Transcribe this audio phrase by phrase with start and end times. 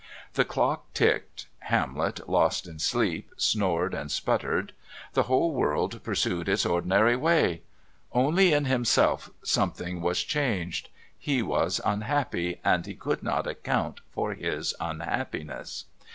[0.33, 1.45] The clock ticked.
[1.59, 4.73] Hamlet, lost in sleep, snored and sputtered;
[5.13, 7.61] the whole world pursued its ordinary way.
[8.11, 14.33] Only in himself something was changed; he was unhappy, and he could not account for
[14.33, 15.85] his unhappiness.